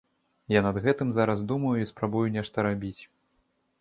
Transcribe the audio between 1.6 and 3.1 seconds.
і спрабую нешта рабіць.